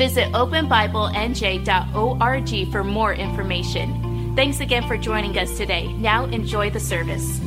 [0.00, 4.32] Visit openbiblenj.org for more information.
[4.34, 5.92] Thanks again for joining us today.
[5.92, 7.38] Now enjoy the service.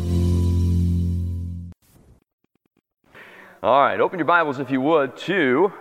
[3.64, 5.74] All right, open your Bibles if you would to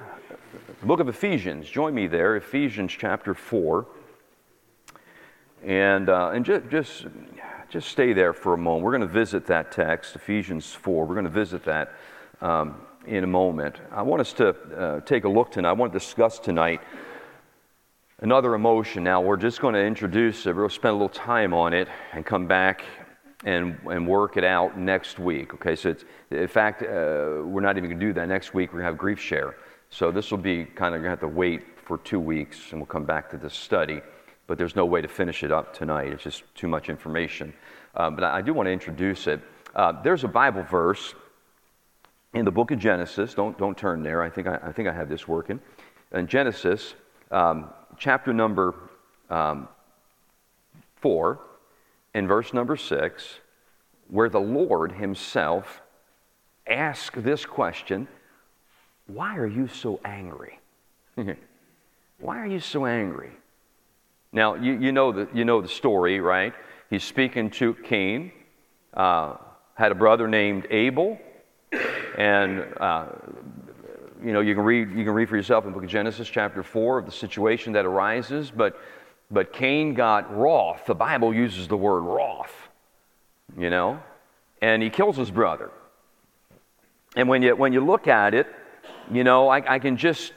[0.80, 1.68] the book of Ephesians.
[1.68, 3.86] Join me there, Ephesians chapter 4.
[5.62, 7.04] And, uh, and just, just,
[7.68, 8.82] just stay there for a moment.
[8.82, 11.04] We're going to visit that text, Ephesians 4.
[11.04, 11.92] We're going to visit that
[12.40, 13.76] um, in a moment.
[13.90, 15.70] I want us to uh, take a look tonight.
[15.70, 16.80] I want to discuss tonight
[18.20, 19.04] another emotion.
[19.04, 22.24] Now, we're just going to introduce it, we'll spend a little time on it and
[22.24, 22.84] come back
[23.44, 25.54] and, and work it out next week.
[25.54, 28.70] Okay, so it's, in fact, uh, we're not even going to do that next week.
[28.70, 29.56] We're going to have grief share.
[29.90, 32.80] So this will be kind of going to have to wait for two weeks and
[32.80, 34.00] we'll come back to this study
[34.46, 36.08] but there's no way to finish it up tonight.
[36.08, 37.54] It's just too much information.
[37.94, 39.40] Uh, but I do want to introduce it.
[39.74, 41.14] Uh, there's a Bible verse
[42.34, 43.34] in the book of Genesis.
[43.34, 44.22] Don't, don't turn there.
[44.22, 45.60] I think I, I think I have this working.
[46.12, 46.94] In Genesis,
[47.30, 48.74] um, chapter number
[49.30, 49.68] um,
[50.96, 51.40] 4,
[52.14, 53.38] in verse number 6,
[54.08, 55.82] where the Lord Himself
[56.66, 58.08] asks this question
[59.06, 60.58] Why are you so angry?
[62.18, 63.32] Why are you so angry?
[64.32, 66.54] Now, you, you, know the, you know the story, right?
[66.88, 68.32] He's speaking to Cain,
[68.94, 69.36] uh,
[69.74, 71.18] had a brother named Abel,
[72.18, 73.06] and uh,
[74.22, 76.62] you know you can read you can read for yourself in book of Genesis chapter
[76.62, 78.50] four of the situation that arises.
[78.50, 78.78] But
[79.30, 80.84] but Cain got wroth.
[80.86, 82.54] The Bible uses the word wroth,
[83.58, 84.00] you know,
[84.60, 85.70] and he kills his brother.
[87.16, 88.46] And when you when you look at it,
[89.10, 90.32] you know I, I can just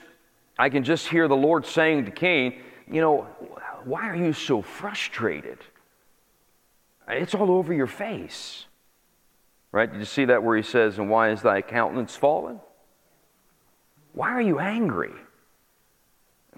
[0.57, 3.27] I can just hear the Lord saying to Cain, you know,
[3.83, 5.59] why are you so frustrated?
[7.07, 8.65] It's all over your face.
[9.75, 9.91] Right?
[9.91, 12.61] Did you see that where he says, And why is thy countenance fallen?
[14.13, 15.11] Why are you angry?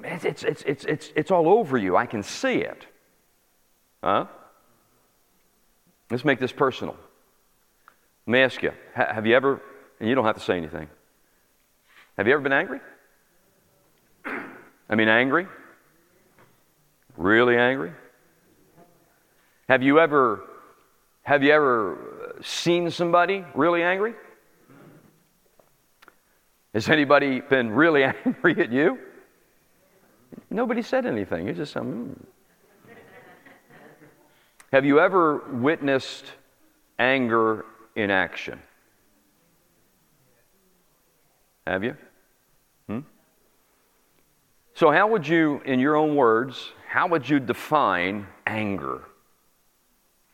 [0.04, 1.98] It's, it's, it's, it's, it's, it's all over you.
[1.98, 2.86] I can see it.
[4.04, 4.28] Huh?
[6.12, 6.96] Let's make this personal.
[8.28, 9.64] Let me ask you have you ever,
[10.00, 10.88] and you don't have to say anything,
[12.18, 12.82] have you ever been angry?
[14.28, 15.48] I mean, angry?
[17.16, 17.94] Really angry?
[19.68, 20.44] Have you ever
[21.24, 24.14] have you ever seen somebody really angry?
[26.74, 29.00] Has anybody been really angry at you?
[30.50, 31.48] Nobody said anything.
[31.48, 32.26] You just um, mm.
[34.74, 36.26] Have you ever witnessed
[37.00, 37.66] anger
[37.96, 38.62] in action?
[41.66, 41.96] Have you?
[42.88, 43.00] Hmm?
[44.74, 49.04] So, how would you, in your own words, how would you define anger?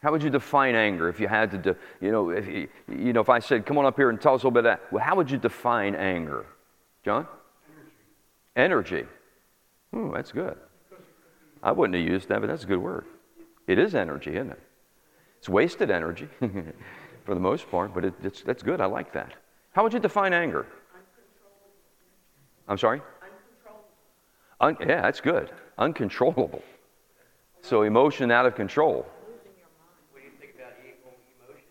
[0.04, 3.14] How would you define anger if you had to, de, you know, if you, you
[3.14, 4.64] know, if I said, "Come on up here and tell us a little bit," of
[4.66, 6.46] that, well, how would you define anger,
[7.04, 7.26] John?
[8.56, 8.98] Energy.
[8.98, 9.08] Energy.
[9.96, 10.58] Ooh, that's good.
[11.64, 13.06] I wouldn't have used that, but that's a good word.
[13.66, 14.60] It is energy, isn't it?
[15.40, 16.28] It's wasted energy
[17.26, 18.82] for the most part, but it, it's, that's good.
[18.82, 19.34] I like that.
[19.72, 20.66] How would you define anger?
[22.68, 23.02] I'm sorry?
[24.60, 26.64] Un- yeah, that's good uncontrollable.
[27.62, 29.06] So emotion out of control.
[30.12, 31.64] What do you think about evil emotions?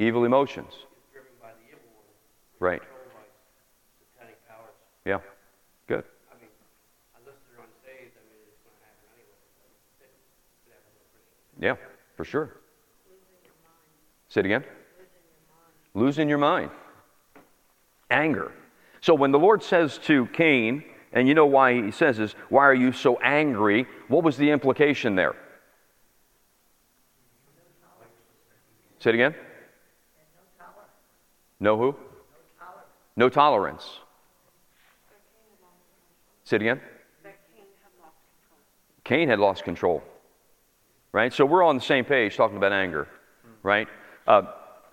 [0.00, 0.72] Evil emotions.
[1.12, 2.06] driven by the evil one.
[2.58, 2.80] Right.
[2.80, 3.20] Controlled by
[4.16, 4.72] satanic powers.
[5.04, 5.20] Yeah.
[5.88, 6.04] Good.
[6.32, 6.48] I mean,
[7.20, 9.12] unless they're unsaved, I mean, it's going to happen
[11.60, 11.76] anyway.
[11.76, 11.76] Yeah,
[12.16, 12.56] for sure.
[14.30, 14.64] Say it again.
[15.92, 16.70] Losing your mind.
[18.10, 18.52] Anger.
[19.02, 20.82] So when the Lord says to Cain,
[21.12, 23.86] and you know why he says this, why are you so angry?
[24.08, 25.34] What was the implication there?
[29.00, 29.34] Say it again.
[31.60, 31.94] No who?
[33.16, 33.98] No tolerance.
[36.44, 36.80] Say it again.
[39.04, 40.02] Cain had lost control.
[41.12, 41.32] Right?
[41.32, 43.08] So we're on the same page talking about anger.
[43.62, 43.88] Right?
[44.26, 44.42] Uh,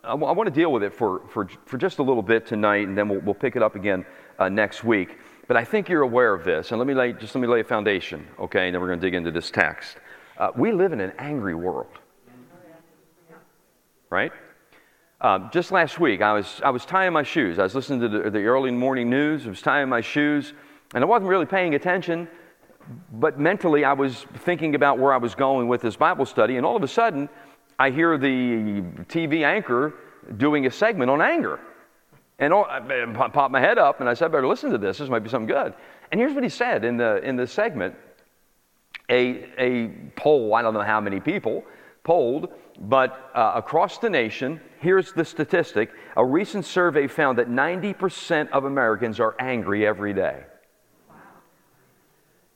[0.04, 2.46] I, w- I want to deal with it for, for, for just a little bit
[2.46, 4.06] tonight, and then we'll, we'll pick it up again
[4.40, 5.18] uh, next week.
[5.48, 7.62] But I think you're aware of this, and let me lay, just let me lay
[7.62, 9.98] a foundation, okay, and then we're going to dig into this text.
[10.38, 11.88] Uh, we live in an angry world,
[14.10, 14.32] right?
[15.20, 17.58] Um, just last week, I was, I was tying my shoes.
[17.58, 19.48] I was listening to the, the early morning news.
[19.48, 20.54] I was tying my shoes,
[20.94, 22.28] And I wasn't really paying attention,
[23.14, 26.66] but mentally I was thinking about where I was going with this Bible study, and
[26.66, 27.30] all of a sudden
[27.80, 29.96] I hear the TV anchor
[30.38, 31.60] doing a segment on anger.
[32.38, 35.00] And all, I popped my head up and I said, I better listen to this.
[35.00, 35.74] This might be something good.
[36.12, 37.96] And here's what he said in the, in the segment
[39.10, 41.64] a, a poll, I don't know how many people
[42.08, 42.48] polled,
[42.80, 45.92] but uh, across the nation, here's the statistic.
[46.16, 50.44] A recent survey found that 90% of Americans are angry every day.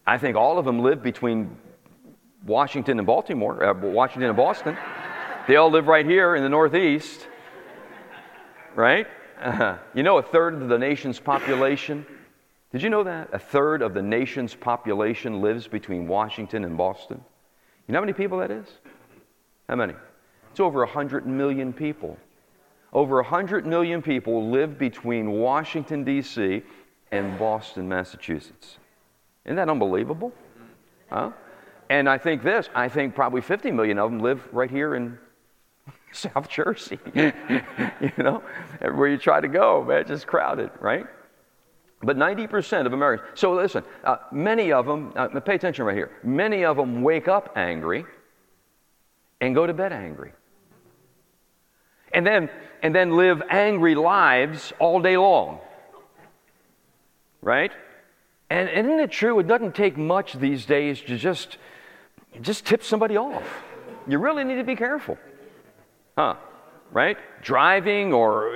[0.07, 1.57] I think all of them live between
[2.45, 4.77] Washington and Baltimore, uh, Washington and Boston.
[5.50, 7.27] they all live right here in the Northeast,
[8.74, 9.06] right?
[9.42, 12.06] Uh, you know, a third of the nation's population.
[12.71, 13.30] Did you know that?
[13.33, 17.21] A third of the nation's population lives between Washington and Boston.
[17.88, 18.68] You know how many people that is?
[19.72, 19.94] How many?
[20.52, 22.18] It's over 100 million people.
[22.92, 26.62] Over 100 million people live between Washington, D.C.
[27.14, 28.80] and Boston, Massachusetts.
[29.46, 30.34] Isn't that unbelievable?
[31.10, 31.32] Huh?
[31.90, 35.18] And I think this, I think probably 50 million of them live right here in
[36.12, 37.00] South Jersey.
[37.16, 37.32] you
[38.18, 38.44] know,
[38.82, 41.06] everywhere you try to go, man, it's just crowded, right?
[42.04, 46.12] But 90% of Americans, so listen, uh, many of them, uh, pay attention right here,
[46.24, 48.04] many of them wake up angry
[49.42, 50.32] and go to bed angry.
[52.14, 52.50] And then,
[52.84, 55.60] and then live angry lives all day long.
[57.42, 57.72] Right?
[58.50, 59.40] And, and isn't it true?
[59.40, 61.58] It doesn't take much these days to just,
[62.42, 63.44] just tip somebody off.
[64.08, 65.18] You really need to be careful.
[66.18, 66.36] Huh?
[66.92, 67.18] Right?
[67.42, 68.56] Driving, or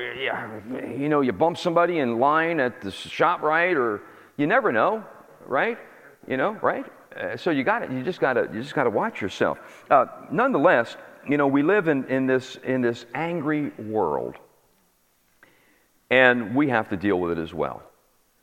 [0.71, 3.75] you know, you bump somebody in line at the shop, right?
[3.75, 4.01] Or
[4.35, 5.03] you never know,
[5.47, 5.77] right?
[6.27, 6.85] You know, right?
[7.15, 7.91] Uh, so you got.
[7.91, 8.49] You just got to.
[8.53, 9.59] You just got to watch yourself.
[9.89, 10.97] Uh, nonetheless,
[11.27, 14.35] you know, we live in, in this in this angry world,
[16.09, 17.83] and we have to deal with it as well.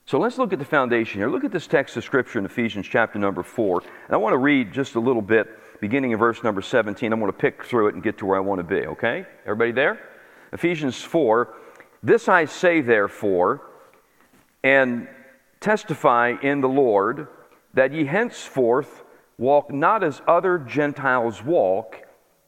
[0.04, 1.30] So let's look at the foundation here.
[1.30, 3.80] Look at this text of Scripture in Ephesians chapter number 4.
[3.80, 5.48] And I want to read just a little bit,
[5.80, 7.12] beginning in verse number 17.
[7.12, 9.24] I'm going to pick through it and get to where I want to be, okay?
[9.44, 10.00] Everybody there?
[10.52, 11.54] Ephesians 4.
[12.02, 13.62] This I say, therefore,
[14.64, 15.06] and
[15.60, 17.28] testify in the Lord,
[17.74, 19.02] that ye henceforth
[19.38, 21.96] walk not as other Gentiles walk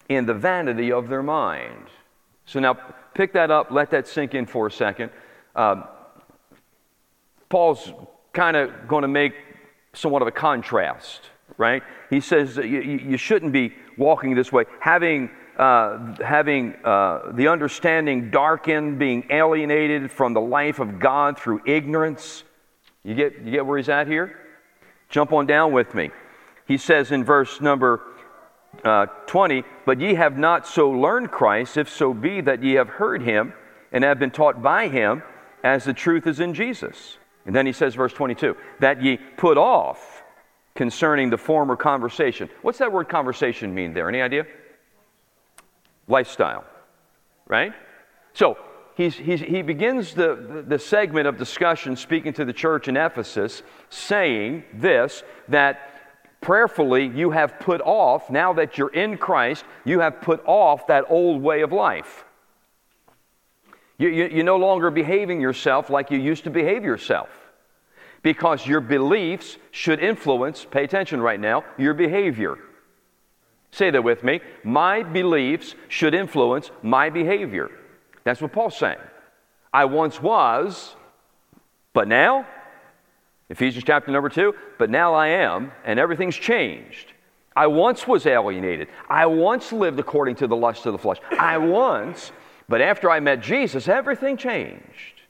[0.08, 1.88] in the vanity of their mind.
[2.46, 2.74] So now
[3.14, 5.10] pick that up, let that sink in for a second.
[5.56, 5.84] Um,
[7.48, 7.92] Paul's
[8.32, 9.34] kind of going to make
[9.92, 11.22] somewhat of a contrast,
[11.56, 11.82] right?
[12.10, 18.30] He says you, you shouldn't be walking this way, having, uh, having uh, the understanding
[18.30, 22.42] darkened, being alienated from the life of God through ignorance.
[23.04, 24.43] You get, you get where he's at here?
[25.14, 26.10] Jump on down with me.
[26.66, 28.02] He says in verse number
[28.84, 32.88] uh, 20, But ye have not so learned Christ, if so be that ye have
[32.88, 33.52] heard him
[33.92, 35.22] and have been taught by him,
[35.62, 37.16] as the truth is in Jesus
[37.46, 40.22] and then he says, verse 22, that ye put off
[40.74, 42.48] concerning the former conversation.
[42.62, 44.08] What's that word conversation mean there?
[44.08, 44.46] Any idea?
[46.08, 46.64] Lifestyle,
[47.46, 47.72] right?
[48.32, 48.58] So
[48.96, 53.62] he's, he's, he begins the, the, segment of discussion speaking to the church in Ephesus,
[53.90, 55.90] saying this that
[56.40, 61.04] prayerfully you have put off, now that you're in Christ, you have put off that
[61.08, 62.24] old way of life.
[63.98, 67.28] You, you, you're no longer behaving yourself like you used to behave yourself
[68.22, 72.58] because your beliefs should influence, pay attention right now, your behavior.
[73.70, 74.40] Say that with me.
[74.62, 77.70] My beliefs should influence my behavior.
[78.24, 78.98] That's what Paul's saying.
[79.72, 80.94] I once was,
[81.92, 82.46] but now,
[83.50, 87.12] Ephesians chapter number two, but now I am, and everything's changed.
[87.56, 88.88] I once was alienated.
[89.08, 91.18] I once lived according to the lust of the flesh.
[91.38, 92.32] I once
[92.68, 95.22] but after I met Jesus, everything changed,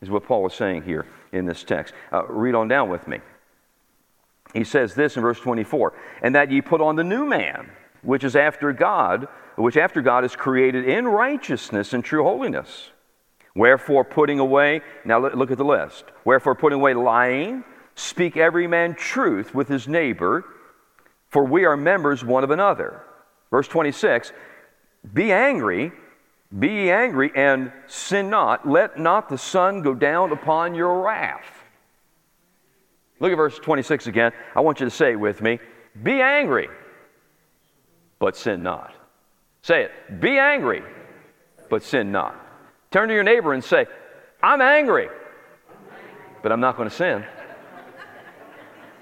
[0.00, 1.94] is what Paul is saying here in this text.
[2.12, 3.20] Uh, read on down with me.
[4.54, 7.70] He says this in verse 24 and that ye put on the new man,
[8.02, 12.90] which is after God, which after God is created in righteousness and true holiness.
[13.54, 16.04] Wherefore, putting away, now look at the list.
[16.24, 20.44] Wherefore, putting away lying, speak every man truth with his neighbor,
[21.28, 23.02] for we are members one of another.
[23.50, 24.32] Verse 26
[25.12, 25.92] Be angry
[26.58, 28.68] be ye angry and sin not.
[28.68, 31.64] Let not the sun go down upon your wrath.
[33.20, 34.32] Look at verse 26 again.
[34.54, 35.60] I want you to say it with me.
[36.02, 36.68] Be angry,
[38.22, 38.94] but sin not.
[39.62, 40.20] Say it.
[40.20, 40.84] Be angry,
[41.68, 42.36] but sin not.
[42.92, 43.86] Turn to your neighbor and say,
[44.40, 45.08] I'm angry,
[46.40, 47.24] but I'm not going to sin.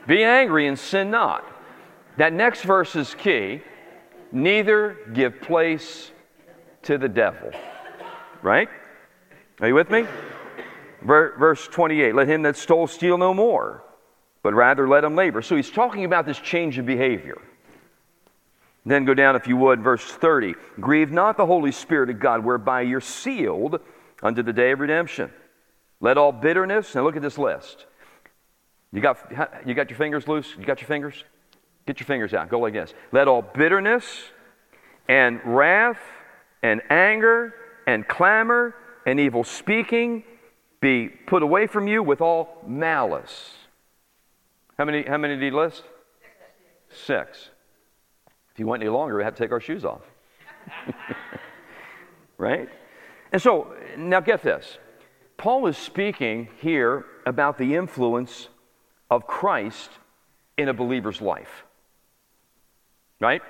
[0.06, 1.44] Be angry and sin not.
[2.16, 3.60] That next verse is key.
[4.32, 6.12] Neither give place
[6.84, 7.50] to the devil.
[8.40, 8.70] Right?
[9.60, 10.06] Are you with me?
[11.02, 13.84] Verse 28 Let him that stole steal no more,
[14.42, 15.42] but rather let him labor.
[15.42, 17.36] So he's talking about this change of behavior.
[18.84, 20.54] Then go down, if you would, verse 30.
[20.80, 23.80] Grieve not the Holy Spirit of God, whereby you're sealed
[24.22, 25.30] unto the day of redemption.
[26.00, 27.86] Let all bitterness, now look at this list.
[28.92, 29.18] You got,
[29.66, 30.54] you got your fingers loose?
[30.58, 31.24] You got your fingers?
[31.86, 32.48] Get your fingers out.
[32.48, 32.94] Go like this.
[33.12, 34.04] Let all bitterness
[35.08, 36.00] and wrath
[36.62, 37.54] and anger
[37.86, 38.74] and clamor
[39.06, 40.24] and evil speaking
[40.80, 43.50] be put away from you with all malice.
[44.78, 45.82] How many, how many did he list?
[46.88, 47.50] Six.
[48.52, 50.02] If you went any longer, we'd have to take our shoes off.
[52.38, 52.68] right?
[53.32, 54.78] And so, now get this.
[55.36, 58.48] Paul is speaking here about the influence
[59.10, 59.90] of Christ
[60.58, 61.64] in a believer's life.
[63.20, 63.42] Right?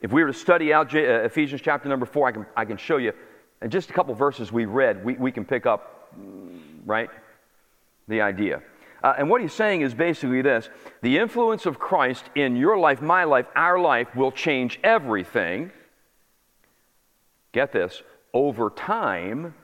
[0.00, 2.76] If we were to study out uh, Ephesians chapter number four, I can, I can
[2.76, 3.12] show you,
[3.60, 6.12] in just a couple verses we read, we, we can pick up,
[6.86, 7.10] right,
[8.06, 8.62] the idea.
[9.02, 10.68] Uh, and what he's saying is basically this
[11.02, 15.70] the influence of Christ in your life, my life, our life will change everything.
[17.52, 18.02] Get this
[18.34, 19.54] over time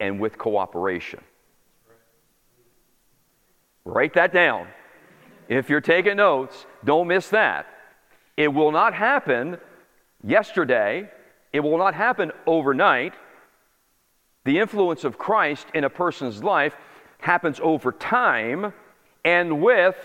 [0.00, 1.20] and with cooperation.
[3.84, 4.68] Write that down.
[5.48, 7.66] If you're taking notes, don't miss that.
[8.36, 9.58] It will not happen
[10.26, 11.10] yesterday,
[11.52, 13.14] it will not happen overnight.
[14.44, 16.74] The influence of Christ in a person's life
[17.24, 18.70] happens over time
[19.24, 19.96] and with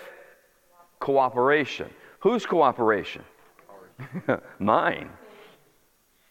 [1.01, 1.89] cooperation.
[2.19, 3.23] Whose cooperation?
[4.59, 5.09] Mine.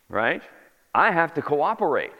[0.08, 0.42] Right?
[0.94, 2.14] I have to cooperate.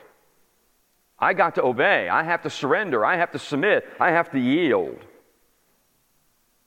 [1.19, 2.11] I got to obey.
[2.11, 3.07] I have to surrender.
[3.07, 3.89] I have to submit.
[3.99, 4.99] I have to yield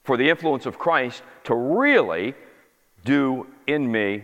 [0.03, 2.33] for the influence of Christ to really
[3.05, 4.23] do in me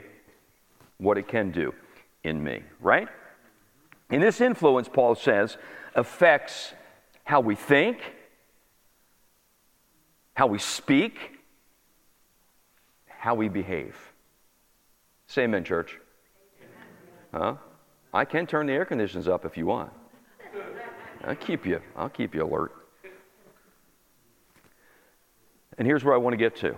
[0.97, 1.75] what it can do
[2.23, 3.07] in me, right?
[4.09, 5.57] And this influence, Paul says,
[5.93, 6.73] affects
[7.27, 7.97] how we think,
[10.33, 11.17] how we speak,
[13.05, 13.97] how we behave.
[15.27, 15.99] Say amen, church.
[17.33, 17.55] Huh?
[18.13, 19.91] I can turn the air conditions up if you want.
[21.25, 22.71] I'll keep you, I'll keep you alert.
[25.77, 26.77] And here's where I want to get to.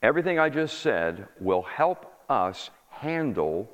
[0.00, 3.70] Everything I just said will help us handle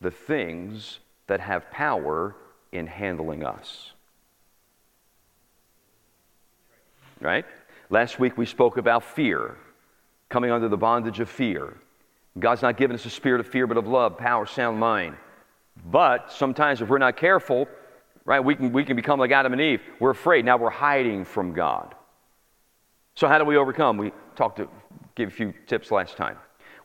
[0.00, 2.34] the things that have power
[2.72, 3.93] in handling us.
[7.20, 7.44] Right?
[7.90, 9.56] Last week we spoke about fear,
[10.28, 11.76] coming under the bondage of fear.
[12.38, 15.16] God's not given us a spirit of fear, but of love, power, sound mind.
[15.90, 17.68] But sometimes if we're not careful,
[18.24, 19.80] right, we can, we can become like Adam and Eve.
[20.00, 20.44] We're afraid.
[20.44, 21.94] Now we're hiding from God.
[23.14, 23.96] So how do we overcome?
[23.96, 24.68] We talked to,
[25.14, 26.36] give a few tips last time.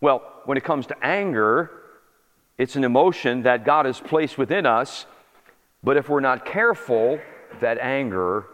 [0.01, 1.71] Well, when it comes to anger,
[2.57, 5.05] it's an emotion that God has placed within us,
[5.83, 7.19] but if we're not careful,
[7.61, 8.45] that anger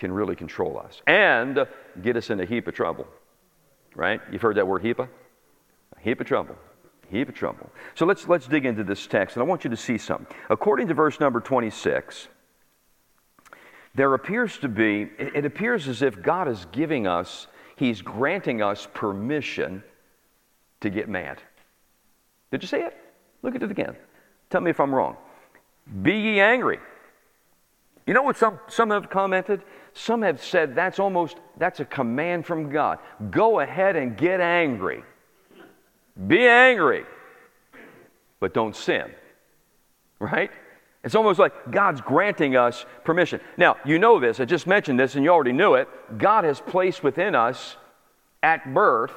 [0.00, 1.66] can really control us and
[2.02, 3.06] get us in a heap of trouble.
[3.94, 4.20] Right?
[4.32, 4.98] You've heard that word heap?
[4.98, 5.08] A
[6.00, 6.56] heap of trouble.
[7.10, 7.70] Heap of trouble.
[7.94, 10.26] So let's let's dig into this text, and I want you to see something.
[10.48, 12.28] According to verse number 26,
[13.94, 18.86] there appears to be, it appears as if God is giving us, He's granting us
[18.94, 19.82] permission
[20.80, 21.42] to get mad.
[22.52, 22.96] Did you see it?
[23.42, 23.96] Look at it again.
[24.48, 25.16] Tell me if I'm wrong.
[26.02, 26.78] Be ye angry.
[28.06, 29.62] You know what some, some have commented?
[29.92, 32.98] Some have said that's almost that's a command from God.
[33.30, 35.02] Go ahead and get angry.
[36.26, 37.04] Be angry.
[38.38, 39.10] But don't sin.
[40.18, 40.50] Right?
[41.02, 43.40] It's almost like God's granting us permission.
[43.56, 45.88] Now, you know this, I just mentioned this and you already knew it.
[46.18, 47.76] God has placed within us
[48.42, 49.14] at birth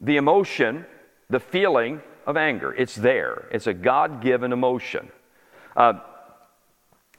[0.00, 0.84] the emotion,
[1.30, 2.74] the feeling of anger.
[2.74, 5.10] It's there, it's a God given emotion.
[5.76, 5.94] Uh,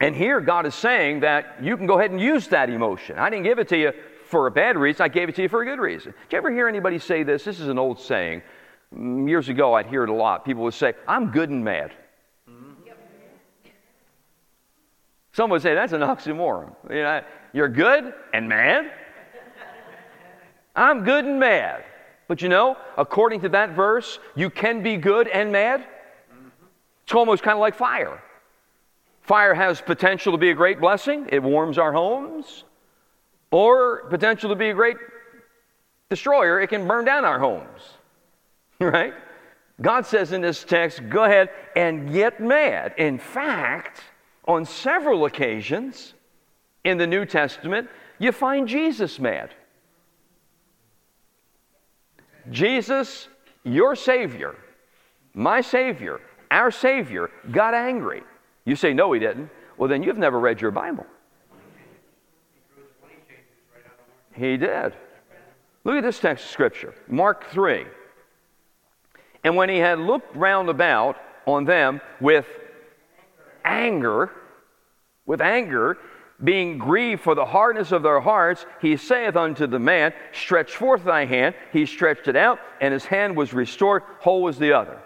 [0.01, 3.20] and here, God is saying that you can go ahead and use that emotion.
[3.20, 3.93] I didn't give it to you
[4.25, 6.13] for a bad reason, I gave it to you for a good reason.
[6.13, 7.43] Did you ever hear anybody say this?
[7.43, 8.41] This is an old saying.
[8.96, 10.46] Mm, years ago, I'd hear it a lot.
[10.46, 11.91] People would say, I'm good and mad.
[15.34, 16.74] Some would say that's an oxymoron.
[16.89, 17.22] You know,
[17.53, 18.91] you're good and mad.
[20.75, 21.84] I'm good and mad.
[22.27, 25.86] But you know, according to that verse, you can be good and mad.
[27.03, 28.22] It's almost kind of like fire.
[29.22, 32.63] Fire has potential to be a great blessing, it warms our homes,
[33.51, 34.98] or potential to be a great
[36.10, 37.82] destroyer, it can burn down our homes.
[38.80, 39.13] Right?
[39.80, 42.96] God says in this text, go ahead and get mad.
[42.98, 44.01] In fact,
[44.48, 46.16] on several occasions
[46.84, 49.54] in the New Testament, you find Jesus mad.
[52.50, 53.28] Jesus,
[53.63, 54.56] your Savior,
[55.36, 58.24] my Savior, our Savior, got angry.
[58.65, 59.50] You say, no, he didn't.
[59.77, 61.06] Well, then you've never read your Bible.
[64.34, 64.94] He did.
[65.84, 67.86] Look at this text of Scripture Mark 3.
[69.44, 72.46] And when he had looked round about on them with
[73.65, 74.32] anger,
[75.25, 75.98] with anger,
[76.44, 81.03] being grieved for the hardness of their hearts, he saith unto the man, Stretch forth
[81.03, 81.56] thy hand.
[81.72, 85.00] He stretched it out, and his hand was restored, whole as the other.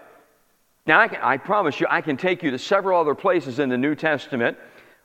[0.87, 3.69] Now, I, can, I promise you, I can take you to several other places in
[3.69, 4.57] the New Testament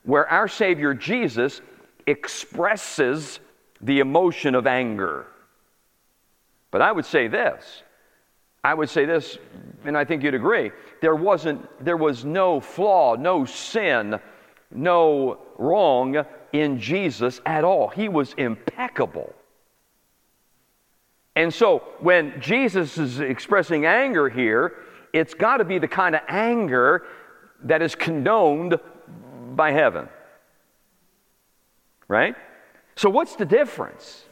[0.05, 1.61] where our Savior Jesus
[2.07, 3.41] expresses
[3.81, 5.27] the emotion of anger.
[6.71, 7.83] But I would say this
[8.63, 9.39] I would say this,
[9.85, 10.71] and I think you'd agree
[11.01, 14.21] there, wasn't, there was no flaw, no sin,
[14.71, 17.89] no wrong in Jesus at all.
[17.89, 19.33] He was impeccable.
[21.37, 24.75] And so when Jesus is expressing anger here,
[25.13, 27.05] it's got to be the kind of anger
[27.65, 28.79] that is condoned
[29.55, 30.09] by heaven.
[32.09, 32.35] Right?
[32.97, 34.25] So, what's the difference?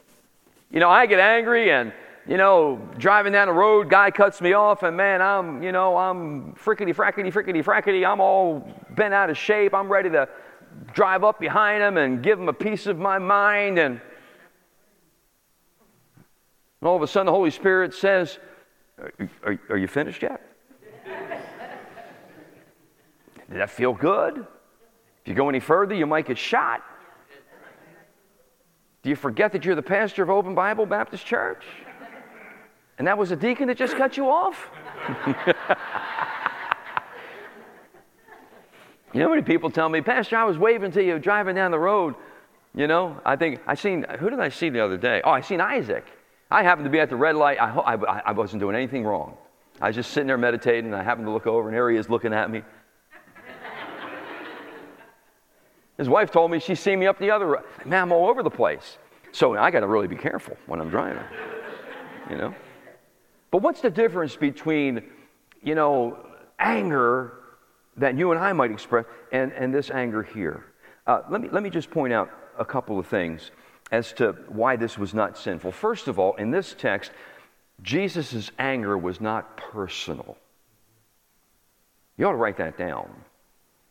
[0.71, 1.91] You know, I get angry and,
[2.27, 5.97] you know, driving down the road, guy cuts me off, and man, I'm, you know,
[5.97, 8.05] I'm frickety, frackety, frickety, frackety.
[8.05, 9.73] I'm all bent out of shape.
[9.73, 10.29] I'm ready to
[10.93, 13.79] drive up behind him and give him a piece of my mind.
[13.79, 14.01] And,
[16.81, 18.37] all of a sudden, the Holy Spirit says,
[18.99, 19.11] Are,
[19.43, 20.48] are, are you finished yet?
[23.49, 24.37] Did that feel good?
[24.37, 26.83] If you go any further, you might get shot.
[29.01, 31.63] Do you forget that you're the pastor of Open Bible Baptist Church?
[32.97, 34.69] And that was a deacon that just cut you off?
[39.13, 41.71] you know how many people tell me, Pastor, I was waving to you driving down
[41.71, 42.15] the road.
[42.75, 45.21] You know, I think I seen, who did I see the other day?
[45.23, 46.05] Oh, I seen Isaac.
[46.51, 47.57] I happened to be at the red light.
[47.59, 49.37] I, I, I wasn't doing anything wrong.
[49.81, 51.97] I was just sitting there meditating, and I happened to look over, and here he
[51.97, 52.63] is looking at me.
[55.99, 58.49] His wife told me she's seen me up the other Man, I'm all over the
[58.49, 58.97] place.
[59.33, 61.25] So I got to really be careful when I'm driving,
[62.29, 62.55] you know?
[63.51, 65.03] But what's the difference between,
[65.61, 66.17] you know,
[66.57, 67.33] anger
[67.97, 70.63] that you and I might express and, and this anger here?
[71.05, 73.51] Uh, let, me, let me just point out a couple of things
[73.91, 75.73] as to why this was not sinful.
[75.73, 77.11] First of all, in this text,
[77.81, 80.37] Jesus' anger was not personal.
[82.17, 83.09] You ought to write that down.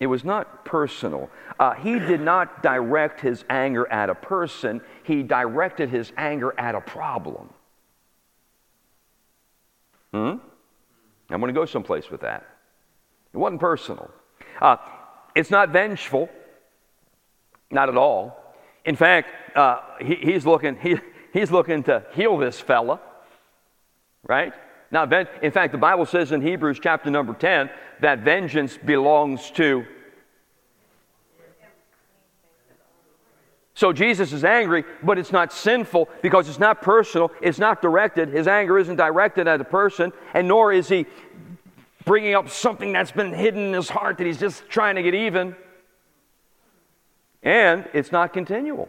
[0.00, 1.28] It was not personal.
[1.58, 6.74] Uh, he did not direct his anger at a person, he directed his anger at
[6.74, 7.50] a problem.
[10.12, 10.36] Hmm?
[11.30, 12.46] I'm going to go someplace with that.
[13.34, 14.10] It wasn't personal.
[14.60, 14.76] Uh,
[15.34, 16.28] it's not vengeful,
[17.70, 18.54] not at all.
[18.84, 20.96] In fact, uh, he, he's, looking, he,
[21.32, 23.00] he's looking to heal this fella,
[24.26, 24.52] right?
[24.90, 25.04] Now,
[25.42, 27.70] in fact, the Bible says in Hebrews chapter number 10
[28.00, 29.84] that vengeance belongs to.
[33.74, 38.28] So Jesus is angry, but it's not sinful because it's not personal, it's not directed.
[38.28, 41.06] His anger isn't directed at a person, and nor is he
[42.04, 45.14] bringing up something that's been hidden in his heart that he's just trying to get
[45.14, 45.54] even.
[47.42, 48.88] And it's not continual.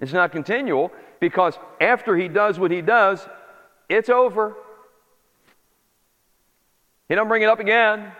[0.00, 0.90] It's not continual
[1.20, 3.26] because after he does what he does,
[3.88, 4.56] it's over.
[7.08, 8.12] He don't bring it up again.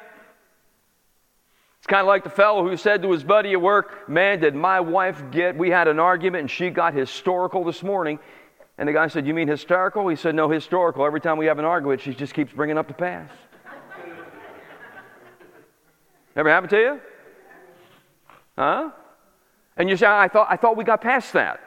[1.79, 4.55] It's kind of like the fellow who said to his buddy at work, Man, did
[4.55, 8.19] my wife get, we had an argument and she got historical this morning.
[8.79, 10.09] And the guy said, You mean hysterical?
[10.09, 11.07] He said, No, historical.
[11.07, 13.33] Every time we have an argument, she just keeps bringing up the past.
[16.37, 17.01] Ever happened to you?
[18.59, 18.91] Huh?
[19.77, 21.61] And you say, I thought, I thought we got past that.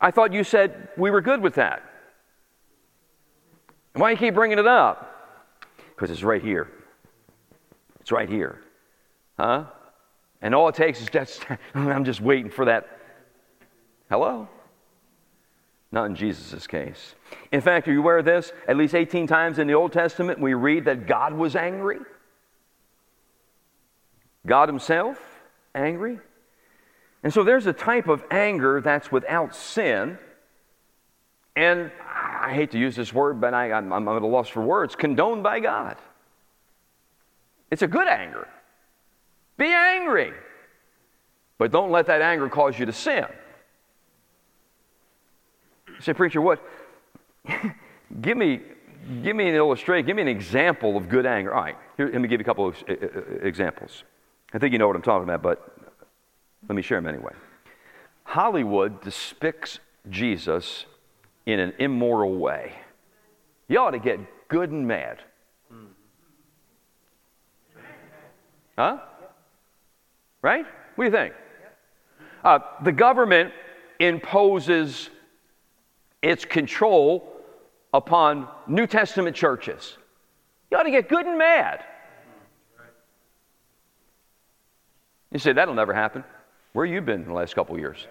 [0.00, 1.82] I thought you said we were good with that.
[3.94, 5.08] Why do you keep bringing it up?
[5.94, 6.68] Because it's right here.
[8.00, 8.60] It's right here.
[9.38, 9.64] Huh?
[10.40, 12.98] And all it takes is just, I'm just waiting for that.
[14.10, 14.48] Hello?
[15.92, 17.14] Not in Jesus' case.
[17.52, 18.52] In fact, are you aware of this?
[18.66, 21.98] At least 18 times in the Old Testament, we read that God was angry.
[24.46, 25.18] God Himself,
[25.74, 26.18] angry.
[27.22, 30.18] And so there's a type of anger that's without sin.
[31.54, 31.92] And
[32.42, 35.44] I hate to use this word, but I, am at a loss for words, condoned
[35.44, 35.96] by God.
[37.70, 38.48] It's a good anger.
[39.56, 40.32] Be angry.
[41.56, 43.26] But don't let that anger cause you to sin.
[45.86, 46.60] You say, preacher, what?
[48.20, 48.60] give me
[49.22, 51.54] give me an illustration, give me an example of good anger.
[51.54, 54.04] All right, here, let me give you a couple of uh, uh, examples.
[54.52, 55.76] I think you know what I'm talking about, but
[56.68, 57.32] let me share them anyway.
[58.24, 59.78] Hollywood depicts
[60.08, 60.86] Jesus
[61.46, 62.72] in an immoral way.
[63.68, 65.18] You ought to get good and mad.
[68.76, 68.98] Huh?
[70.40, 70.64] Right?
[70.94, 71.34] What do you think?
[72.44, 73.52] Uh, the government
[73.98, 75.10] imposes
[76.22, 77.36] its control
[77.94, 79.96] upon New Testament churches.
[80.70, 81.84] You ought to get good and mad.
[85.30, 86.24] You say, that'll never happen.
[86.72, 88.06] Where you been in the last couple years?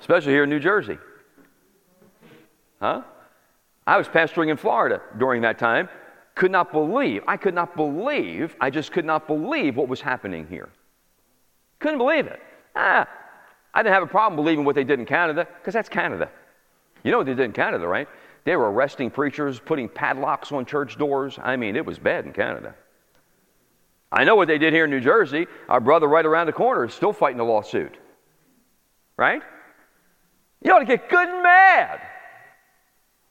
[0.00, 0.98] Especially here in New Jersey.
[2.80, 3.02] Huh?
[3.86, 5.88] I was pastoring in Florida during that time.
[6.34, 10.46] Could not believe, I could not believe, I just could not believe what was happening
[10.46, 10.68] here.
[11.80, 12.40] Couldn't believe it.
[12.76, 13.08] Ah,
[13.74, 16.30] I didn't have a problem believing what they did in Canada, because that's Canada.
[17.02, 18.08] You know what they did in Canada, right?
[18.44, 21.38] They were arresting preachers, putting padlocks on church doors.
[21.42, 22.74] I mean, it was bad in Canada.
[24.10, 25.46] I know what they did here in New Jersey.
[25.68, 27.96] Our brother right around the corner is still fighting a lawsuit.
[29.16, 29.42] Right?
[30.62, 32.00] You ought to get good and mad.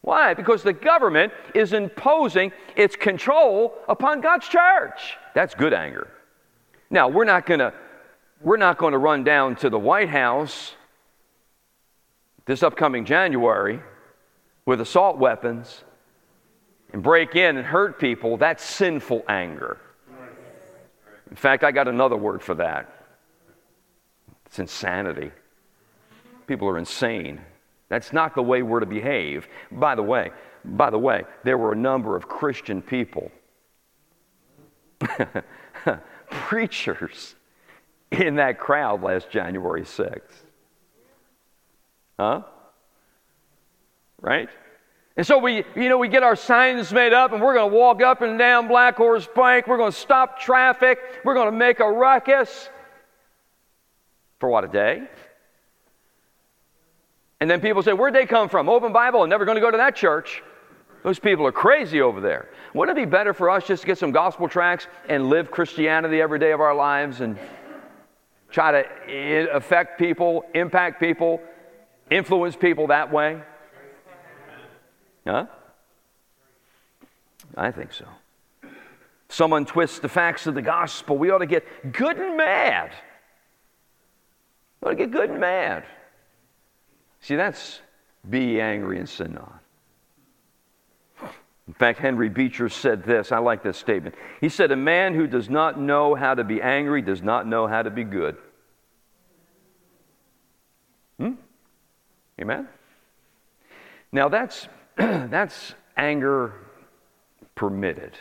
[0.08, 0.34] Why?
[0.34, 5.18] Because the government is imposing its control upon God's church.
[5.36, 6.08] That's good anger.
[6.90, 7.74] Now, we're not going to
[8.42, 10.76] we're not going to run down to the White House
[12.46, 13.82] this upcoming January
[14.66, 15.84] with assault weapons
[16.94, 18.38] and break in and hurt people.
[18.38, 19.78] That's sinful anger.
[21.30, 22.90] In fact, I got another word for that.
[24.46, 25.32] It's insanity.
[26.48, 27.42] People are insane.
[27.90, 29.48] That's not the way we're to behave.
[29.72, 30.32] By the way,
[30.66, 33.32] by the way, there were a number of Christian people,
[36.30, 37.36] preachers,
[38.12, 40.22] in that crowd last January 6th.
[42.20, 42.42] Huh?
[44.22, 44.50] Right?
[45.16, 47.76] And so we, you know, we get our signs made up and we're going to
[47.76, 49.68] walk up and down Black Horse Pike.
[49.68, 51.00] We're going to stop traffic.
[51.24, 52.70] We're going to make a ruckus.
[54.40, 55.08] For what, a day?
[57.40, 58.70] And then people say, Where'd they come from?
[58.70, 59.22] Open Bible.
[59.22, 60.42] I'm never going to go to that church.
[61.04, 62.50] Those people are crazy over there.
[62.74, 66.22] Wouldn't it be better for us just to get some gospel tracts and live Christianity
[66.22, 67.38] every day of our lives and
[68.50, 71.42] try to affect people, impact people,
[72.10, 73.42] influence people that way?
[75.26, 75.46] Huh?
[77.56, 78.06] I think so.
[79.30, 81.18] Someone twists the facts of the gospel.
[81.18, 82.92] We ought to get good and mad.
[84.82, 85.84] We ought to get good and mad.
[87.28, 87.82] See, that's
[88.30, 89.60] be angry and sin not.
[91.68, 93.34] In fact, Henry Beecher said this.
[93.34, 94.16] I like this statement.
[94.40, 97.68] He said, A man who does not know how to be angry does not know
[97.68, 98.38] how to be good.
[101.20, 101.34] Hmm?
[102.40, 102.70] Amen?
[104.14, 106.54] Now, that's, that's anger
[107.56, 108.14] permitted.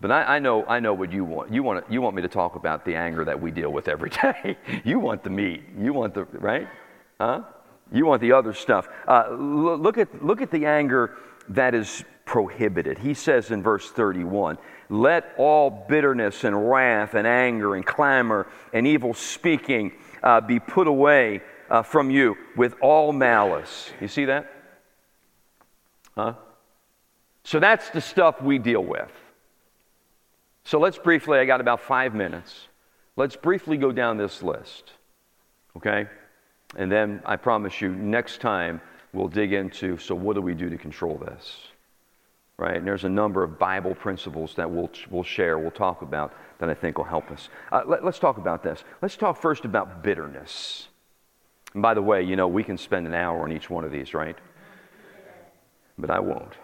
[0.00, 1.52] But I, I, know, I know what you want.
[1.52, 4.08] You want, you want me to talk about the anger that we deal with every
[4.22, 4.56] day.
[4.82, 5.64] you want the meat.
[5.78, 6.66] You want the, right?
[7.20, 7.42] Huh?
[7.92, 8.88] You want the other stuff.
[9.06, 11.16] Uh, look, at, look at the anger
[11.48, 12.98] that is prohibited.
[12.98, 14.58] He says in verse 31
[14.90, 20.86] Let all bitterness and wrath and anger and clamor and evil speaking uh, be put
[20.86, 23.90] away uh, from you with all malice.
[24.00, 24.52] You see that?
[26.14, 26.34] Huh?
[27.44, 29.10] So that's the stuff we deal with.
[30.64, 32.68] So let's briefly, I got about five minutes.
[33.16, 34.92] Let's briefly go down this list.
[35.76, 36.06] Okay?
[36.76, 38.80] And then I promise you, next time
[39.12, 41.68] we'll dig into so, what do we do to control this?
[42.56, 42.76] Right?
[42.76, 46.68] And there's a number of Bible principles that we'll, we'll share, we'll talk about that
[46.68, 47.48] I think will help us.
[47.70, 48.82] Uh, let, let's talk about this.
[49.00, 50.88] Let's talk first about bitterness.
[51.72, 53.92] And by the way, you know, we can spend an hour on each one of
[53.92, 54.36] these, right?
[55.98, 56.54] But I won't.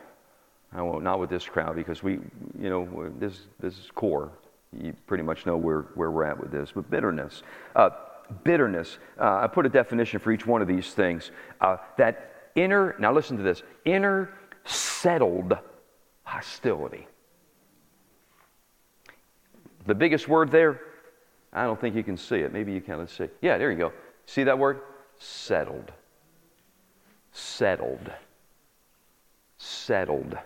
[0.73, 2.14] I won't, not with this crowd, because we,
[2.61, 4.33] you know, this, this is core.
[4.77, 6.73] You pretty much know where, where we're at with this.
[6.75, 7.45] But bitterness.
[7.77, 7.90] Uh,
[8.44, 8.98] bitterness.
[9.18, 11.30] Uh, I put a definition for each one of these things.
[11.60, 14.34] Uh, that inner, now listen to this, inner
[14.64, 15.56] settled
[16.22, 17.06] hostility.
[19.87, 20.80] The biggest word there,
[21.52, 22.52] I don't think you can see it.
[22.52, 22.98] Maybe you can.
[22.98, 23.28] Let's see.
[23.42, 23.92] Yeah, there you go.
[24.26, 24.80] See that word?
[25.18, 25.92] Settled.
[27.32, 28.10] Settled.
[29.58, 30.38] Settled.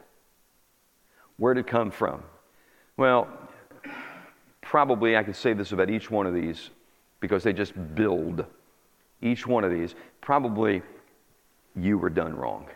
[1.37, 2.23] Where did it come from?
[2.97, 3.29] Well,
[4.61, 6.71] probably I could say this about each one of these
[7.21, 8.45] because they just build
[9.21, 9.95] each one of these.
[10.21, 10.83] Probably
[11.75, 12.67] you were done wrong.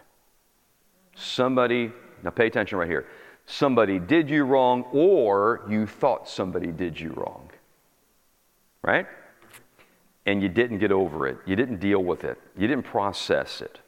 [1.14, 3.06] Somebody, now pay attention right here.
[3.46, 7.50] Somebody did you wrong, or you thought somebody did you wrong.
[8.82, 9.06] Right?
[10.26, 11.38] And you didn't get over it.
[11.46, 12.40] You didn't deal with it.
[12.56, 13.80] You didn't process it.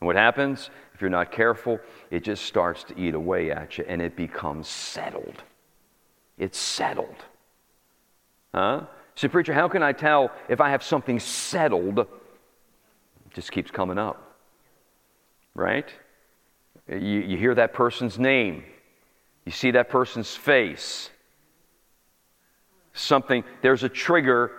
[0.00, 0.70] And what happens?
[0.94, 1.80] If you're not careful,
[2.10, 5.42] it just starts to eat away at you and it becomes settled.
[6.38, 7.24] It's settled.
[8.54, 8.82] Huh?
[9.16, 11.98] So, preacher, how can I tell if I have something settled?
[11.98, 12.06] It
[13.34, 14.36] just keeps coming up.
[15.54, 15.88] Right?
[16.88, 18.62] You, you hear that person's name,
[19.44, 21.10] you see that person's face.
[22.92, 24.52] Something, there's a trigger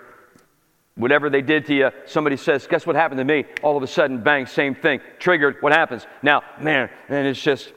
[0.97, 3.45] Whatever they did to you, somebody says, Guess what happened to me?
[3.61, 4.99] All of a sudden, bang, same thing.
[5.19, 5.57] Triggered.
[5.61, 6.07] What happens?
[6.23, 7.71] Now, man, and it's just,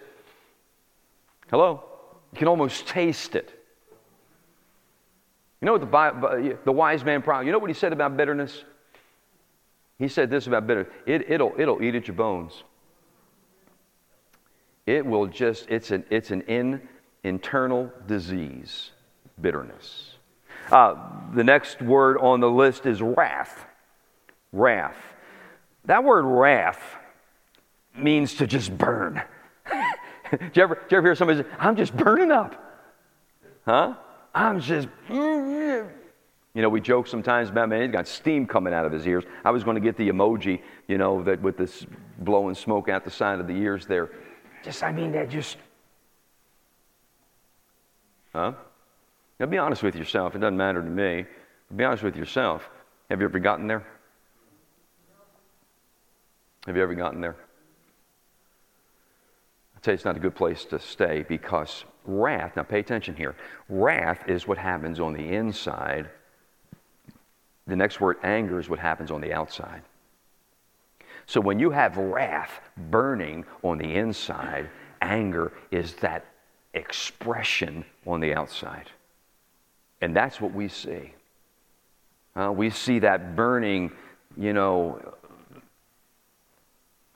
[1.50, 1.84] hello?
[2.32, 3.59] You can almost taste it.
[5.60, 8.64] You know what the, the wise man you know what he said about bitterness?
[9.98, 12.64] He said this about bitterness it, it'll, it'll eat at your bones.
[14.86, 16.80] It will just, it's an, it's an in,
[17.22, 18.90] internal disease,
[19.40, 20.14] bitterness.
[20.72, 20.96] Uh,
[21.34, 23.66] the next word on the list is wrath.
[24.52, 24.96] Wrath.
[25.84, 26.80] That word wrath
[27.96, 29.22] means to just burn.
[30.30, 32.54] did, you ever, did you ever hear somebody say, I'm just burning up?
[33.64, 33.94] Huh?
[34.34, 34.88] I'm just.
[36.52, 39.24] You know, we joke sometimes about, man, he's got steam coming out of his ears.
[39.44, 41.86] I was going to get the emoji, you know, that with this
[42.18, 44.10] blowing smoke out the side of the ears there.
[44.64, 45.56] Just, I mean, that just.
[48.34, 48.52] Huh?
[49.38, 50.34] Now, be honest with yourself.
[50.34, 51.24] It doesn't matter to me.
[51.74, 52.68] Be honest with yourself.
[53.08, 53.86] Have you ever gotten there?
[56.66, 57.36] Have you ever gotten there?
[59.76, 63.14] I tell you, it's not a good place to stay because wrath, now pay attention
[63.14, 63.36] here,
[63.68, 66.08] wrath is what happens on the inside.
[67.66, 69.82] The next word, anger, is what happens on the outside.
[71.26, 74.68] So when you have wrath burning on the inside,
[75.00, 76.24] anger is that
[76.74, 78.90] expression on the outside.
[80.00, 81.12] And that's what we see.
[82.34, 83.92] Uh, we see that burning,
[84.36, 85.00] you know,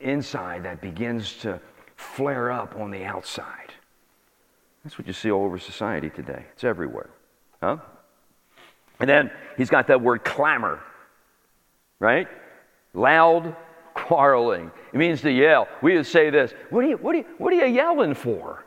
[0.01, 1.61] inside that begins to
[1.97, 3.64] flare up on the outside.
[4.85, 6.45] That's what you see all over society today.
[6.53, 7.11] It's everywhere.
[7.63, 7.79] Huh?
[9.01, 10.81] And then he's got that word clamor,
[11.99, 12.29] right?
[12.93, 13.57] Loud
[13.95, 14.71] quarreling.
[14.93, 15.69] It means to yell.
[15.83, 18.65] We would say this What are you, what are you, what are you yelling for?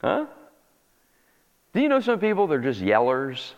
[0.00, 0.26] Huh?
[1.74, 3.52] Do you know some people, they're just yellers?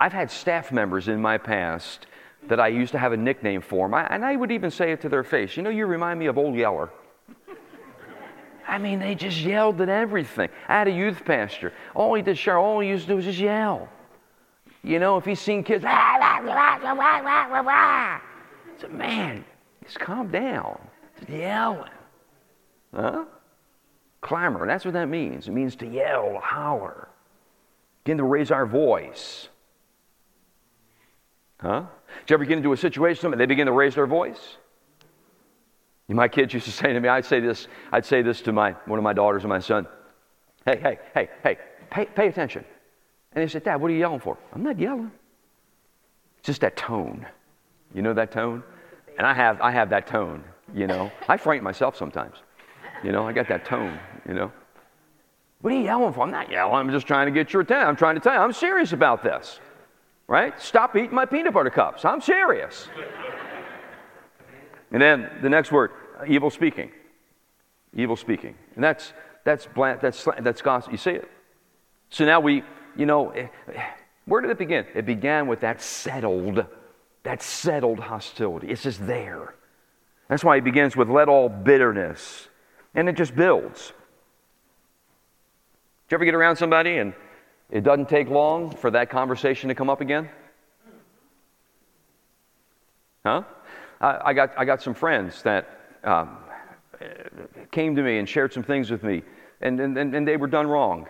[0.00, 2.06] I've had staff members in my past
[2.48, 5.02] that I used to have a nickname for them, and I would even say it
[5.02, 5.56] to their face.
[5.56, 6.90] You know, you remind me of Old Yeller.
[8.66, 10.48] I mean, they just yelled at everything.
[10.68, 11.72] I had a youth pastor.
[11.94, 13.88] All he did, Cheryl, all he used to do was just yell.
[14.82, 16.18] You know, if he's seen kids, ah,
[18.76, 19.44] I said, man,
[19.84, 20.78] just calm down.
[21.18, 21.90] Just yelling.
[22.94, 23.24] Huh?
[24.20, 25.48] Clamor, that's what that means.
[25.48, 27.08] It means to yell, holler,
[28.04, 29.48] begin to raise our voice.
[31.60, 31.84] Huh?
[32.20, 34.56] Did you ever get into a situation and they begin to raise their voice?
[36.08, 38.72] My kids used to say to me, I'd say this, I'd say this to my,
[38.86, 39.86] one of my daughters and my son.
[40.66, 41.58] Hey, hey, hey, hey,
[41.90, 42.64] pay, pay attention.
[43.32, 44.36] And they said, Dad, what are you yelling for?
[44.52, 45.10] I'm not yelling.
[46.38, 47.26] It's just that tone.
[47.94, 48.62] You know that tone?
[49.16, 51.10] And I have, I have that tone, you know.
[51.28, 52.36] I frighten myself sometimes.
[53.02, 54.52] You know, I got that tone, you know.
[55.62, 56.22] What are you yelling for?
[56.22, 56.74] I'm not yelling.
[56.74, 57.88] I'm just trying to get your attention.
[57.88, 59.58] I'm trying to tell you, I'm serious about this.
[60.26, 60.60] Right?
[60.60, 62.04] Stop eating my peanut butter cups.
[62.04, 62.88] I'm serious.
[64.92, 65.90] And then the next word,
[66.26, 66.90] evil speaking.
[67.94, 68.54] Evil speaking.
[68.74, 69.12] And that's,
[69.44, 70.92] that's, bland, that's, that's gospel.
[70.92, 71.30] You see it?
[72.10, 72.62] So now we,
[72.96, 73.48] you know, eh,
[74.26, 74.86] where did it begin?
[74.94, 76.64] It began with that settled,
[77.24, 78.68] that settled hostility.
[78.68, 79.54] It's just there.
[80.28, 82.48] That's why he begins with let all bitterness.
[82.94, 83.92] And it just builds.
[86.08, 87.14] Did you ever get around somebody and
[87.70, 90.28] it doesn't take long for that conversation to come up again?
[93.24, 93.42] Huh?
[94.04, 95.68] I, got, I got some friends that
[96.04, 96.36] um,
[97.70, 99.22] came to me and shared some things with me,
[99.60, 101.06] and, and, and they were done wrong.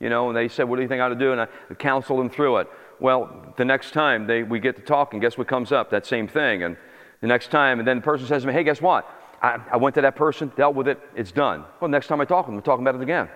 [0.00, 1.30] You know, and they said, What do you think I ought to do?
[1.30, 1.46] And I
[1.78, 2.68] counseled them through it.
[2.98, 5.90] Well, the next time they, we get to talk, and guess what comes up?
[5.90, 6.64] That same thing.
[6.64, 6.76] And
[7.20, 9.08] the next time, and then the person says to me, Hey, guess what?
[9.40, 11.64] I, I went to that person, dealt with it, it's done.
[11.80, 13.28] Well, next time I talk to them, we're talking about it again.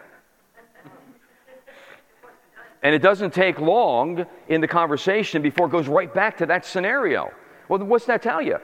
[2.83, 6.65] and it doesn't take long in the conversation before it goes right back to that
[6.65, 7.31] scenario.
[7.69, 8.59] Well, what's that tell you?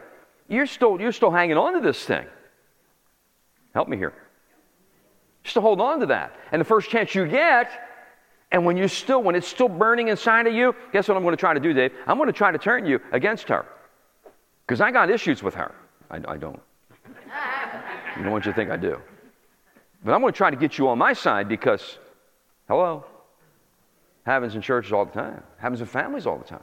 [0.48, 2.26] You're still, you're still hanging on to this thing.
[3.74, 4.12] Help me here.
[5.44, 6.36] Just to hold on to that.
[6.52, 7.70] And the first chance you get,
[8.52, 11.32] and when you still, when it's still burning inside of you, guess what I'm going
[11.32, 11.92] to try to do, Dave?
[12.06, 13.66] I'm going to try to turn you against her.
[14.66, 15.74] Because I got issues with her.
[16.10, 16.60] I, I don't.
[18.16, 19.00] You know what you to think I do.
[20.04, 21.98] But I'm going to try to get you on my side because,
[22.68, 23.04] hello,
[24.24, 26.60] happens in churches all the time, happens in families all the time.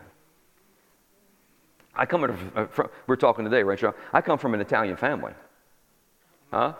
[1.99, 3.93] I come from, uh, we're talking today, right, Sean?
[4.13, 5.33] I come from an Italian family.
[6.49, 6.73] Huh?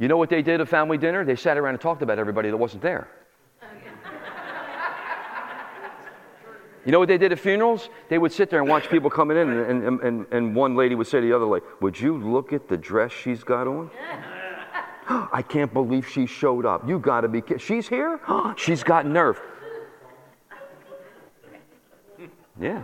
[0.00, 1.24] You know what they did at family dinner?
[1.24, 3.08] They sat around and talked about everybody that wasn't there.
[6.84, 7.88] You know what they did at funerals?
[8.08, 10.96] They would sit there and watch people coming in, and, and, and, and one lady
[10.96, 13.90] would say to the other like, Would you look at the dress she's got on?
[15.08, 16.86] I can't believe she showed up.
[16.86, 17.58] You got to be kidding.
[17.58, 18.20] She's here?
[18.56, 19.40] she's got nerve.
[22.60, 22.82] Yeah.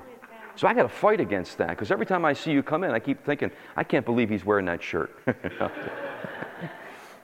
[0.61, 2.91] So I got to fight against that because every time I see you come in,
[2.91, 5.11] I keep thinking, I can't believe he's wearing that shirt.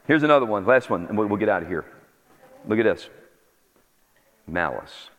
[0.06, 1.84] Here's another one, last one, and we'll, we'll get out of here.
[2.66, 3.10] Look at this
[4.46, 5.10] malice.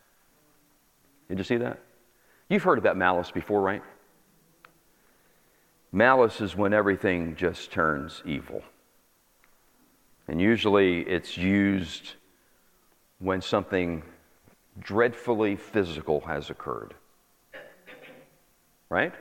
[1.28, 1.78] Did you see that?
[2.48, 3.84] You've heard about malice before, right?
[5.92, 8.64] Malice is when everything just turns evil.
[10.26, 12.14] And usually it's used
[13.20, 14.02] when something
[14.80, 16.94] dreadfully physical has occurred.
[18.90, 19.12] Right?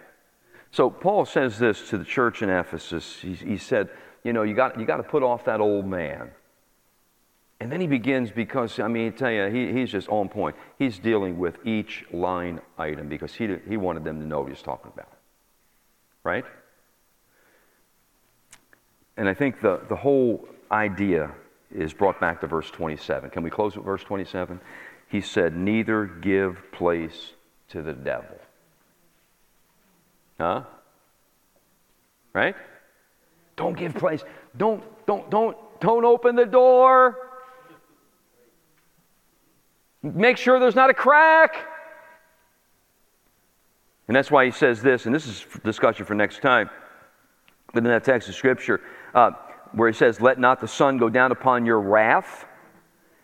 [0.72, 3.20] So Paul says this to the church in Ephesus.
[3.22, 3.90] He, he said,
[4.24, 6.32] You know, you got, you got to put off that old man.
[7.60, 10.56] And then he begins because, I mean, I tell you, he, he's just on point.
[10.78, 14.62] He's dealing with each line item because he, he wanted them to know what he's
[14.62, 15.12] talking about.
[16.24, 16.46] Right?
[19.16, 21.32] And I think the, the whole idea
[21.76, 23.32] is brought back to verse 27.
[23.32, 24.60] Can we close with verse 27?
[25.10, 27.32] He said, Neither give place
[27.70, 28.38] to the devil.
[30.40, 30.64] Huh?
[32.34, 32.56] Right?
[33.56, 34.24] Don't give place.
[34.56, 37.18] Don't, don't, don't, don't open the door.
[40.04, 41.56] Make sure there's not a crack.
[44.08, 46.70] And that's why he says this, and this is discussion for next time.
[47.74, 48.80] But in that text of Scripture,
[49.14, 49.32] uh,
[49.74, 52.46] where he says, Let not the sun go down upon your wrath,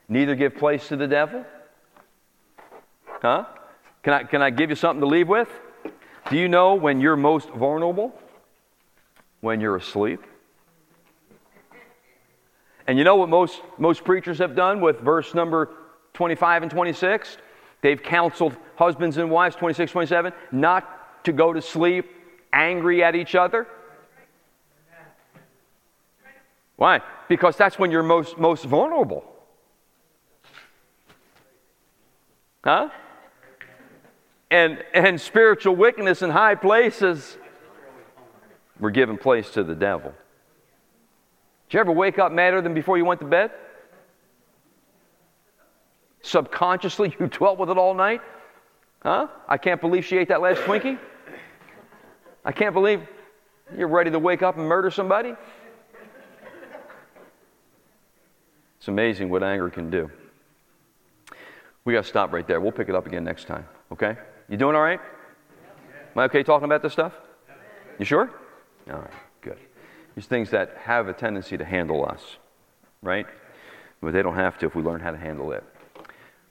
[0.09, 1.45] neither give place to the devil.
[3.21, 3.45] Huh?
[4.01, 5.47] Can I, can I give you something to leave with?
[6.29, 8.13] Do you know when you're most vulnerable?
[9.41, 10.21] When you're asleep.
[12.87, 15.69] And you know what most, most preachers have done with verse number
[16.13, 17.37] 25 and 26?
[17.81, 22.09] They've counseled husbands and wives, 26, 27, not to go to sleep
[22.51, 23.67] angry at each other.
[26.75, 27.01] Why?
[27.29, 29.23] Because that's when you're most, most vulnerable.
[32.63, 32.89] Huh?
[34.53, 37.39] And, and spiritual wickedness in high places,
[38.79, 40.13] we're giving place to the devil.
[41.67, 43.49] Did you ever wake up madder than before you went to bed?
[46.21, 48.21] Subconsciously, you dwelt with it all night?
[49.01, 49.27] Huh?
[49.47, 50.99] I can't believe she ate that last Twinkie.
[52.45, 53.01] I can't believe
[53.75, 55.33] you're ready to wake up and murder somebody.
[58.77, 60.11] It's amazing what anger can do.
[61.85, 62.61] We got to stop right there.
[62.61, 64.15] We'll pick it up again next time, okay?
[64.53, 64.99] You doing all right?
[66.15, 67.13] Am I okay talking about this stuff?
[67.97, 68.29] You sure?
[68.87, 69.57] All right, good.
[70.13, 72.37] These things that have a tendency to handle us,
[73.01, 73.25] right?
[73.99, 75.63] But they don't have to if we learn how to handle it.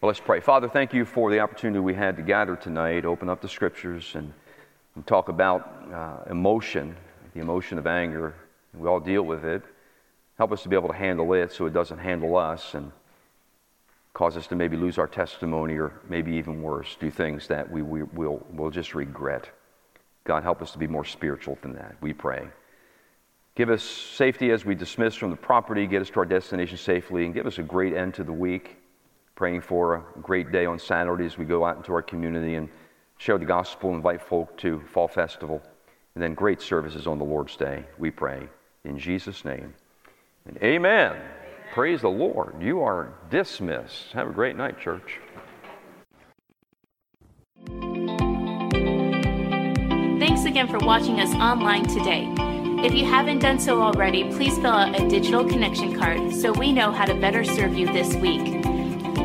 [0.01, 0.41] Well, let's pray.
[0.41, 4.17] Father, thank you for the opportunity we had to gather tonight, open up the scriptures,
[4.17, 4.33] and,
[4.97, 6.97] and talk about uh, emotion,
[7.35, 8.35] the emotion of anger.
[8.75, 9.63] We all deal with it.
[10.39, 12.91] Help us to be able to handle it so it doesn't handle us and
[14.15, 17.83] cause us to maybe lose our testimony or maybe even worse, do things that we,
[17.83, 19.49] we will we'll just regret.
[20.25, 22.47] God, help us to be more spiritual than that, we pray.
[23.55, 27.27] Give us safety as we dismiss from the property, get us to our destination safely,
[27.27, 28.79] and give us a great end to the week.
[29.35, 32.69] Praying for a great day on Saturday as we go out into our community and
[33.19, 35.63] share the gospel, invite folk to Fall Festival,
[36.15, 38.49] and then great services on the Lord's Day, we pray.
[38.85, 39.75] In Jesus' name.
[40.47, 41.13] And amen.
[41.13, 41.42] amen.
[41.73, 42.61] Praise the Lord.
[42.61, 44.13] You are dismissed.
[44.13, 45.21] Have a great night, church.
[50.19, 52.29] Thanks again for watching us online today.
[52.85, 56.73] If you haven't done so already, please fill out a digital connection card so we
[56.73, 58.63] know how to better serve you this week.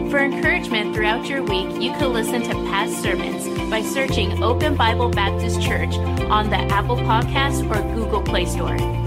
[0.09, 5.09] For encouragement throughout your week, you can listen to past sermons by searching Open Bible
[5.09, 5.95] Baptist Church
[6.29, 9.06] on the Apple Podcast or Google Play Store.